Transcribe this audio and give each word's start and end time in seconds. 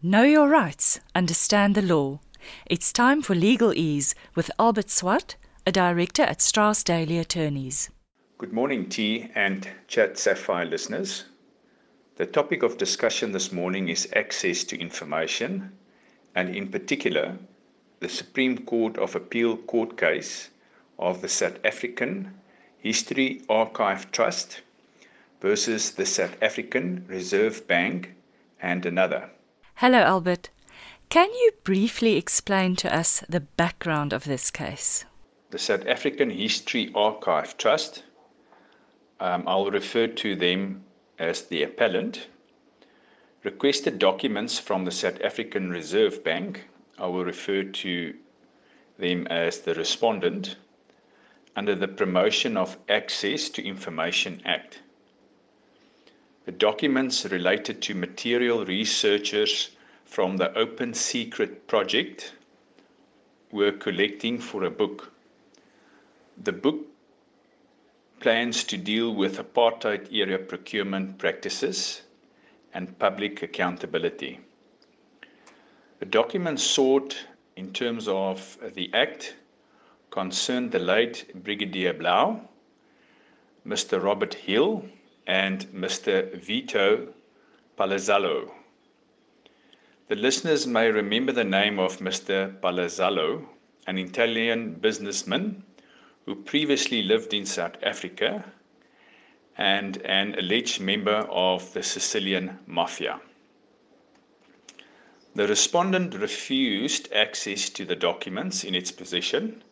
Know 0.00 0.22
your 0.22 0.48
rights, 0.48 1.00
understand 1.12 1.74
the 1.74 1.82
law. 1.82 2.20
It's 2.66 2.92
time 2.92 3.20
for 3.20 3.34
Legal 3.34 3.74
Ease 3.74 4.14
with 4.36 4.48
Albert 4.56 4.90
Swart, 4.90 5.34
a 5.66 5.72
director 5.72 6.22
at 6.22 6.40
Strauss 6.40 6.84
Daly 6.84 7.18
Attorneys. 7.18 7.90
Good 8.38 8.52
morning, 8.52 8.88
T 8.88 9.28
and 9.34 9.68
Chat 9.88 10.16
Sapphire 10.16 10.66
listeners. 10.66 11.24
The 12.14 12.26
topic 12.26 12.62
of 12.62 12.78
discussion 12.78 13.32
this 13.32 13.50
morning 13.50 13.88
is 13.88 14.08
access 14.14 14.62
to 14.66 14.78
information, 14.78 15.72
and 16.32 16.54
in 16.54 16.68
particular, 16.68 17.36
the 17.98 18.08
Supreme 18.08 18.58
Court 18.58 18.96
of 18.98 19.16
Appeal 19.16 19.56
court 19.56 19.96
case 19.98 20.50
of 21.00 21.22
the 21.22 21.28
South 21.28 21.58
African 21.64 22.34
History 22.78 23.42
Archive 23.48 24.12
Trust 24.12 24.60
versus 25.40 25.90
the 25.90 26.06
South 26.06 26.40
African 26.40 27.04
Reserve 27.08 27.66
Bank 27.66 28.14
and 28.62 28.86
another. 28.86 29.30
Hello, 29.80 29.98
Albert. 29.98 30.50
Can 31.08 31.32
you 31.32 31.52
briefly 31.62 32.16
explain 32.16 32.74
to 32.74 32.92
us 32.92 33.22
the 33.28 33.38
background 33.38 34.12
of 34.12 34.24
this 34.24 34.50
case? 34.50 35.04
The 35.50 35.58
South 35.60 35.86
African 35.86 36.30
History 36.30 36.90
Archive 36.96 37.56
Trust, 37.56 38.02
um, 39.20 39.44
I'll 39.46 39.70
refer 39.70 40.08
to 40.08 40.34
them 40.34 40.82
as 41.20 41.42
the 41.42 41.62
appellant, 41.62 42.26
requested 43.44 44.00
documents 44.00 44.58
from 44.58 44.84
the 44.84 44.90
South 44.90 45.22
African 45.22 45.70
Reserve 45.70 46.24
Bank. 46.24 46.66
I 46.98 47.06
will 47.06 47.24
refer 47.24 47.62
to 47.62 48.14
them 48.98 49.28
as 49.28 49.60
the 49.60 49.74
respondent 49.74 50.56
under 51.54 51.76
the 51.76 51.86
Promotion 51.86 52.56
of 52.56 52.76
Access 52.88 53.48
to 53.50 53.64
Information 53.64 54.42
Act. 54.44 54.80
The 56.48 56.52
documents 56.52 57.26
related 57.26 57.82
to 57.82 57.94
material 57.94 58.64
researchers 58.64 59.72
from 60.06 60.38
the 60.38 60.50
Open 60.56 60.94
Secret 60.94 61.66
Project 61.66 62.32
were 63.52 63.70
collecting 63.70 64.38
for 64.38 64.64
a 64.64 64.70
book. 64.70 65.12
The 66.42 66.52
book 66.52 66.86
plans 68.20 68.64
to 68.64 68.78
deal 68.78 69.14
with 69.14 69.36
apartheid 69.36 70.10
era 70.10 70.38
procurement 70.38 71.18
practices 71.18 72.00
and 72.72 72.98
public 72.98 73.42
accountability. 73.42 74.40
The 75.98 76.06
documents 76.06 76.62
sought 76.62 77.26
in 77.56 77.74
terms 77.74 78.08
of 78.08 78.56
the 78.72 78.88
Act 78.94 79.36
concerned 80.08 80.72
the 80.72 80.78
late 80.78 81.30
Brigadier 81.44 81.92
Blaauw, 81.92 82.40
Mr. 83.66 84.02
Robert 84.02 84.32
Hill, 84.32 84.88
and 85.28 85.66
Mr. 85.66 86.34
Vito 86.34 87.12
Palazzolo. 87.76 88.50
The 90.08 90.16
listeners 90.16 90.66
may 90.66 90.90
remember 90.90 91.32
the 91.32 91.44
name 91.44 91.78
of 91.78 91.98
Mr. 91.98 92.58
Palazzolo, 92.60 93.46
an 93.86 93.98
Italian 93.98 94.72
businessman 94.72 95.62
who 96.24 96.34
previously 96.34 97.02
lived 97.02 97.34
in 97.34 97.44
South 97.44 97.76
Africa 97.82 98.42
and 99.58 99.98
an 99.98 100.34
alleged 100.38 100.80
member 100.80 101.26
of 101.30 101.74
the 101.74 101.82
Sicilian 101.82 102.58
Mafia. 102.66 103.20
The 105.34 105.46
respondent 105.46 106.14
refused 106.14 107.12
access 107.12 107.68
to 107.70 107.84
the 107.84 107.96
documents 107.96 108.64
in 108.64 108.74
its 108.74 108.90
possession 108.90 109.62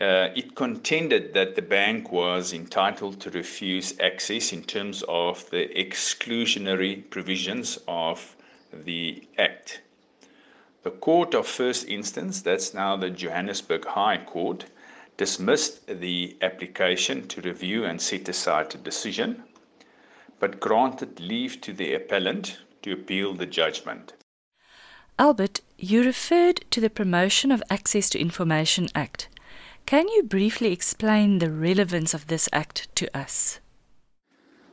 uh, 0.00 0.28
it 0.34 0.56
contended 0.56 1.34
that 1.34 1.54
the 1.54 1.62
bank 1.62 2.10
was 2.10 2.52
entitled 2.52 3.20
to 3.20 3.30
refuse 3.30 3.98
access 4.00 4.52
in 4.52 4.62
terms 4.62 5.04
of 5.08 5.48
the 5.50 5.68
exclusionary 5.68 7.08
provisions 7.10 7.78
of 7.86 8.36
the 8.72 9.26
Act. 9.38 9.80
The 10.82 10.90
Court 10.90 11.34
of 11.34 11.46
First 11.46 11.88
Instance, 11.88 12.42
that's 12.42 12.74
now 12.74 12.96
the 12.96 13.08
Johannesburg 13.08 13.86
High 13.86 14.18
Court, 14.18 14.66
dismissed 15.16 15.86
the 15.86 16.36
application 16.42 17.28
to 17.28 17.40
review 17.40 17.84
and 17.84 18.00
set 18.00 18.28
aside 18.28 18.70
the 18.70 18.78
decision, 18.78 19.44
but 20.40 20.60
granted 20.60 21.20
leave 21.20 21.60
to 21.62 21.72
the 21.72 21.94
appellant 21.94 22.58
to 22.82 22.92
appeal 22.92 23.32
the 23.32 23.46
judgment. 23.46 24.12
Albert, 25.18 25.60
you 25.78 26.02
referred 26.02 26.64
to 26.72 26.80
the 26.80 26.90
Promotion 26.90 27.52
of 27.52 27.62
Access 27.70 28.10
to 28.10 28.18
Information 28.18 28.88
Act. 28.94 29.28
Can 29.86 30.08
you 30.08 30.22
briefly 30.22 30.72
explain 30.72 31.38
the 31.38 31.50
relevance 31.50 32.14
of 32.14 32.28
this 32.28 32.48
act 32.54 32.88
to 32.96 33.14
us? 33.14 33.60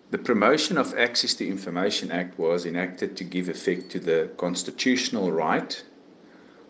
The 0.09 0.17
Promotion 0.17 0.77
of 0.77 0.97
Access 0.97 1.33
to 1.35 1.47
Information 1.47 2.11
Act 2.11 2.39
was 2.39 2.65
enacted 2.65 3.17
to 3.17 3.25
give 3.25 3.49
effect 3.49 3.89
to 3.91 3.99
the 3.99 4.29
constitutional 4.37 5.29
right 5.29 5.83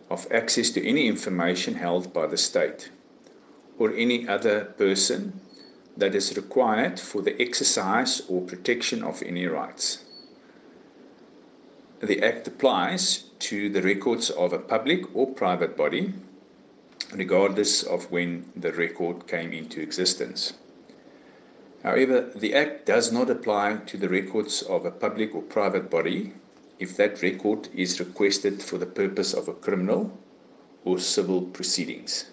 of 0.10 0.26
access 0.32 0.72
to 0.72 0.88
any 0.88 1.08
information 1.08 1.76
held 1.76 2.14
by 2.14 2.26
the 2.26 2.38
state 2.38 2.90
or 3.78 3.94
any 3.94 4.28
other 4.28 4.66
person 4.66 5.40
that 5.96 6.16
is 6.16 6.36
required 6.36 7.00
for 7.00 7.22
the 7.22 7.40
exercise 7.40 8.24
or 8.28 8.42
protection 8.42 9.04
of 9.04 9.22
any 9.22 9.46
rights. 9.46 10.04
The 12.00 12.24
Act 12.24 12.48
applies 12.48 13.26
to 13.40 13.70
the 13.70 13.84
records 13.84 14.32
of 14.32 14.52
a 14.52 14.58
public 14.58 15.16
or 15.16 15.28
private 15.28 15.78
body 15.78 16.14
regardless 17.14 17.84
of 17.84 18.10
when 18.12 18.52
the 18.56 18.72
record 18.72 19.28
came 19.28 19.52
into 19.54 19.82
existence. 19.82 20.54
However, 21.84 22.32
the 22.36 22.54
Act 22.54 22.86
does 22.86 23.12
not 23.12 23.30
apply 23.30 23.78
to 23.88 23.98
the 23.98 24.10
records 24.10 24.62
of 24.62 24.86
a 24.86 24.92
public 24.92 25.34
or 25.34 25.42
private 25.42 25.90
body 25.90 26.34
if 26.80 26.96
that 26.98 27.22
record 27.22 27.70
is 27.74 28.00
requested 28.00 28.62
for 28.62 28.78
the 28.78 28.86
purpose 28.86 29.34
of 29.34 29.48
a 29.48 29.54
criminal 29.54 30.18
or 30.84 31.00
civil 31.00 31.42
proceedings. 31.42 32.32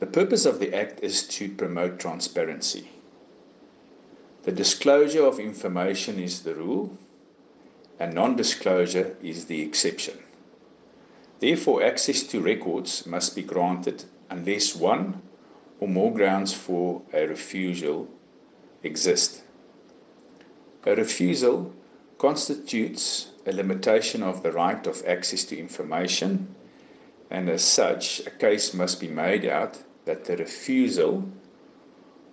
The 0.00 0.06
purpose 0.06 0.46
of 0.46 0.60
the 0.60 0.74
Act 0.74 1.00
is 1.02 1.26
to 1.28 1.48
promote 1.48 1.98
transparency. 1.98 2.90
The 4.44 4.52
disclosure 4.52 5.24
of 5.24 5.40
information 5.40 6.18
is 6.20 6.42
the 6.42 6.54
rule, 6.54 6.96
and 7.98 8.14
non 8.14 8.36
disclosure 8.36 9.16
is 9.22 9.46
the 9.46 9.60
exception. 9.60 10.18
Therefore, 11.40 11.82
access 11.82 12.22
to 12.24 12.40
records 12.40 13.06
must 13.06 13.36
be 13.36 13.42
granted 13.42 14.04
unless 14.28 14.74
one 14.74 15.22
or 15.80 15.88
more 15.88 16.12
grounds 16.12 16.52
for 16.52 17.02
a 17.12 17.26
refusal 17.26 18.08
exist. 18.82 19.42
A 20.84 20.94
refusal 20.94 21.72
constitutes 22.18 23.30
a 23.46 23.52
limitation 23.52 24.22
of 24.22 24.42
the 24.42 24.52
right 24.52 24.84
of 24.86 25.04
access 25.06 25.44
to 25.44 25.58
information, 25.58 26.54
and 27.30 27.48
as 27.48 27.62
such, 27.62 28.20
a 28.26 28.30
case 28.30 28.74
must 28.74 29.00
be 29.00 29.08
made 29.08 29.46
out 29.46 29.78
that 30.04 30.24
the 30.24 30.36
refusal 30.36 31.28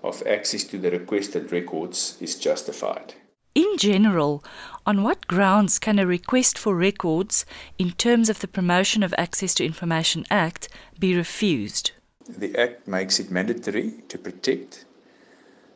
of 0.01 0.25
access 0.25 0.63
to 0.63 0.77
the 0.77 0.91
requested 0.91 1.51
records 1.51 2.17
is 2.21 2.35
justified. 2.38 3.13
In 3.55 3.77
general, 3.77 4.43
on 4.85 5.01
what 5.01 5.27
grounds 5.27 5.79
can 5.79 5.97
a 5.97 6.05
request 6.05 6.57
for 6.57 6.75
records 6.75 7.45
in 7.79 7.91
terms 7.91 8.27
of 8.27 8.41
the 8.41 8.49
Promotion 8.49 9.01
of 9.01 9.16
Access 9.17 9.53
to 9.55 9.66
Information 9.66 10.25
Act 10.29 10.67
be 10.99 11.16
refused? 11.16 11.91
The 12.27 12.53
Act 12.57 12.85
makes 12.85 13.17
it 13.17 13.31
mandatory 13.31 13.94
to 14.09 14.17
protect 14.17 14.83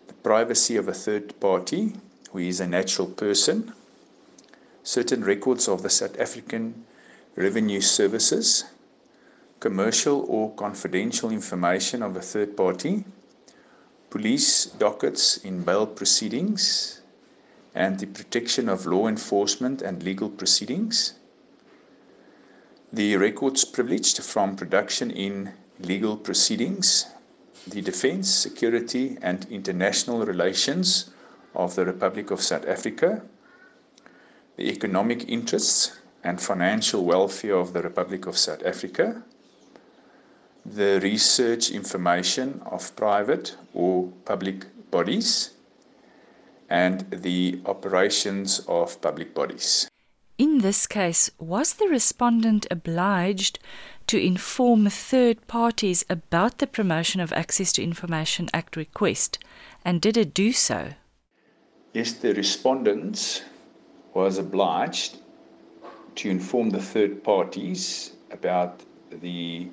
the 0.07 0.13
privacy 0.13 0.75
of 0.75 0.89
a 0.89 0.93
third 0.93 1.39
party 1.39 1.93
who 2.33 2.39
is 2.39 2.59
a 2.59 2.67
natural 2.67 3.07
person, 3.07 3.71
certain 4.83 5.23
records 5.23 5.69
of 5.69 5.81
the 5.81 5.89
South 5.89 6.19
African 6.19 6.83
Revenue 7.37 7.79
Services, 7.79 8.65
commercial 9.61 10.25
or 10.27 10.53
confidential 10.55 11.31
information 11.31 12.03
of 12.03 12.17
a 12.17 12.21
third 12.21 12.57
party, 12.57 13.05
police 14.09 14.65
dockets 14.65 15.37
in 15.37 15.63
bail 15.63 15.87
proceedings, 15.87 16.98
and 17.75 17.99
the 17.99 18.07
protection 18.07 18.69
of 18.69 18.85
law 18.85 19.07
enforcement 19.07 19.81
and 19.81 20.03
legal 20.03 20.29
proceedings. 20.29 21.13
The 22.91 23.17
records 23.17 23.65
privileged 23.65 24.23
from 24.23 24.55
production 24.55 25.11
in 25.11 25.53
legal 25.79 26.17
proceedings, 26.17 27.05
the 27.67 27.81
defense, 27.81 28.29
security, 28.29 29.17
and 29.21 29.45
international 29.49 30.25
relations 30.25 31.11
of 31.55 31.75
the 31.75 31.85
Republic 31.85 32.31
of 32.31 32.41
South 32.41 32.67
Africa, 32.67 33.21
the 34.55 34.69
economic 34.69 35.29
interests 35.29 35.99
and 36.23 36.41
financial 36.41 37.05
welfare 37.05 37.55
of 37.55 37.73
the 37.73 37.81
Republic 37.81 38.25
of 38.25 38.37
South 38.37 38.65
Africa, 38.65 39.23
the 40.65 40.99
research 41.01 41.71
information 41.71 42.61
of 42.65 42.95
private 42.95 43.55
or 43.73 44.11
public 44.25 44.65
bodies, 44.91 45.51
and 46.69 47.09
the 47.11 47.59
operations 47.65 48.59
of 48.67 49.01
public 49.01 49.33
bodies. 49.33 49.89
In 50.37 50.59
this 50.59 50.87
case, 50.87 51.29
was 51.37 51.73
the 51.73 51.87
respondent 51.87 52.65
obliged 52.71 53.59
to 54.07 54.17
inform 54.17 54.89
third 54.89 55.47
parties 55.47 56.05
about 56.09 56.59
the 56.59 56.67
Promotion 56.67 57.19
of 57.19 57.33
Access 57.33 57.73
to 57.73 57.83
Information 57.83 58.49
Act 58.53 58.77
request, 58.77 59.39
and 59.83 60.01
did 60.01 60.15
it 60.15 60.33
do 60.33 60.53
so? 60.53 60.93
Yes, 61.93 62.13
the 62.13 62.33
respondent 62.33 63.43
was 64.13 64.37
obliged 64.37 65.17
to 66.15 66.29
inform 66.29 66.69
the 66.69 66.81
third 66.81 67.23
parties 67.23 68.13
about 68.31 68.81
the 69.11 69.67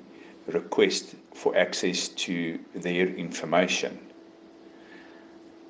request 0.47 1.15
for 1.33 1.55
access 1.55 2.07
to 2.09 2.59
their 2.73 3.07
information. 3.07 4.06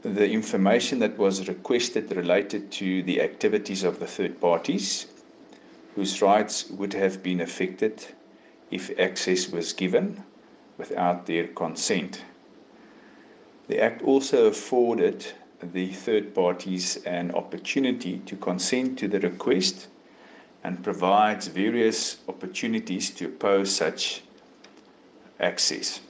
The 0.03 0.29
information 0.29 0.99
that 0.99 1.17
was 1.17 1.47
requested 1.47 2.15
related 2.15 2.71
to 2.73 3.01
the 3.03 3.21
activities 3.21 3.83
of 3.83 3.99
the 3.99 4.07
third 4.07 4.39
parties 4.39 5.07
whose 5.95 6.21
rights 6.21 6.69
would 6.69 6.93
have 6.93 7.23
been 7.23 7.41
affected 7.41 8.05
if 8.69 8.97
access 8.99 9.49
was 9.49 9.73
given 9.73 10.23
without 10.77 11.25
their 11.25 11.47
consent. 11.47 12.23
The 13.67 13.81
Act 13.81 14.03
also 14.03 14.45
afforded 14.45 15.25
the 15.61 15.87
third 15.87 16.35
parties 16.35 16.97
an 17.03 17.31
opportunity 17.31 18.19
to 18.27 18.35
consent 18.35 18.99
to 18.99 19.07
the 19.07 19.19
request 19.19 19.87
and 20.63 20.83
provides 20.83 21.47
various 21.47 22.17
opportunities 22.27 23.09
to 23.11 23.25
oppose 23.25 23.75
such 23.75 24.21
access. 25.39 26.01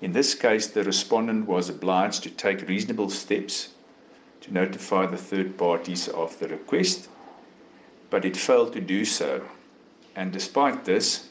In 0.00 0.12
this 0.12 0.34
case, 0.34 0.68
the 0.68 0.84
respondent 0.84 1.46
was 1.46 1.68
obliged 1.68 2.22
to 2.22 2.30
take 2.30 2.68
reasonable 2.68 3.10
steps 3.10 3.70
to 4.42 4.52
notify 4.52 5.06
the 5.06 5.16
third 5.16 5.58
parties 5.58 6.08
of 6.08 6.38
the 6.38 6.48
request, 6.48 7.08
but 8.10 8.24
it 8.24 8.36
failed 8.36 8.72
to 8.74 8.80
do 8.80 9.04
so. 9.04 9.42
And 10.14 10.32
despite 10.32 10.84
this, 10.84 11.28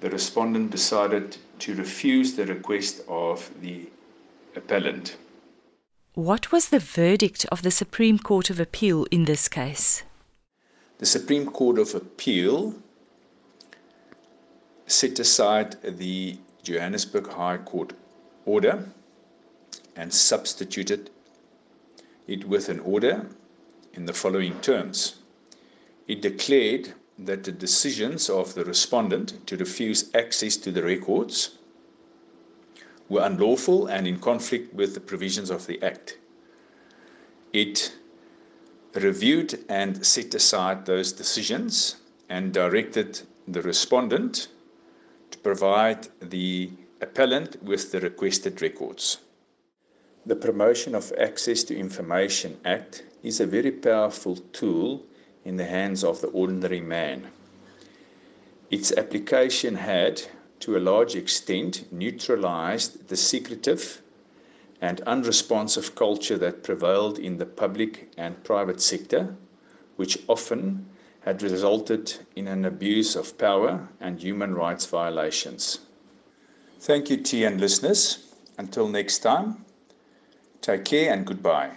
the 0.00 0.10
respondent 0.10 0.70
decided 0.70 1.36
to 1.60 1.74
refuse 1.74 2.34
the 2.34 2.46
request 2.46 3.02
of 3.08 3.50
the 3.60 3.88
appellant. 4.56 5.16
What 6.14 6.50
was 6.50 6.70
the 6.70 6.78
verdict 6.78 7.46
of 7.52 7.62
the 7.62 7.70
Supreme 7.70 8.18
Court 8.18 8.50
of 8.50 8.58
Appeal 8.58 9.06
in 9.10 9.24
this 9.24 9.48
case? 9.48 10.02
The 10.98 11.06
Supreme 11.06 11.46
Court 11.46 11.78
of 11.78 11.94
Appeal 11.94 12.74
set 14.86 15.18
aside 15.18 15.76
the 15.82 16.38
Johannesburg 16.62 17.28
High 17.28 17.58
Court 17.58 17.92
order 18.44 18.88
and 19.96 20.12
substituted 20.12 21.10
it 22.26 22.46
with 22.46 22.68
an 22.68 22.80
order 22.80 23.26
in 23.94 24.06
the 24.06 24.12
following 24.12 24.60
terms. 24.60 25.16
It 26.06 26.22
declared 26.22 26.94
that 27.18 27.44
the 27.44 27.52
decisions 27.52 28.30
of 28.30 28.54
the 28.54 28.64
respondent 28.64 29.46
to 29.46 29.56
refuse 29.56 30.14
access 30.14 30.56
to 30.58 30.70
the 30.70 30.82
records 30.82 31.58
were 33.08 33.24
unlawful 33.24 33.86
and 33.86 34.06
in 34.06 34.20
conflict 34.20 34.72
with 34.74 34.94
the 34.94 35.00
provisions 35.00 35.50
of 35.50 35.66
the 35.66 35.82
Act. 35.82 36.18
It 37.52 37.96
reviewed 38.94 39.64
and 39.68 40.04
set 40.06 40.34
aside 40.34 40.86
those 40.86 41.12
decisions 41.12 41.96
and 42.28 42.52
directed 42.52 43.20
the 43.46 43.62
respondent 43.62 44.48
provide 45.42 46.08
the 46.20 46.70
appellant 47.00 47.62
with 47.62 47.92
the 47.92 48.00
requested 48.00 48.60
records. 48.60 49.18
The 50.26 50.36
Promotion 50.36 50.94
of 50.94 51.12
Access 51.18 51.62
to 51.64 51.78
Information 51.78 52.58
Act 52.64 53.04
is 53.22 53.40
a 53.40 53.46
very 53.46 53.70
powerful 53.70 54.36
tool 54.36 55.04
in 55.44 55.56
the 55.56 55.64
hands 55.64 56.04
of 56.04 56.20
the 56.20 56.28
ordinary 56.28 56.80
man. 56.80 57.28
Its 58.70 58.92
application 58.92 59.76
had, 59.76 60.22
to 60.60 60.76
a 60.76 60.80
large 60.80 61.14
extent, 61.14 61.90
neutralized 61.90 63.08
the 63.08 63.16
secretive 63.16 64.02
and 64.80 65.00
unresponsive 65.02 65.94
culture 65.94 66.36
that 66.36 66.62
prevailed 66.62 67.18
in 67.18 67.38
the 67.38 67.46
public 67.46 68.12
and 68.18 68.44
private 68.44 68.80
sector, 68.80 69.34
which 69.96 70.18
often 70.28 70.86
had 71.28 71.42
resulted 71.42 72.20
in 72.36 72.48
an 72.48 72.64
abuse 72.64 73.14
of 73.14 73.36
power 73.36 73.86
and 74.00 74.18
human 74.18 74.54
rights 74.54 74.86
violations. 74.86 75.80
Thank 76.80 77.10
you, 77.10 77.18
TN 77.18 77.60
listeners. 77.60 78.32
Until 78.56 78.88
next 78.88 79.18
time, 79.18 79.66
take 80.62 80.86
care 80.86 81.12
and 81.12 81.26
goodbye. 81.26 81.72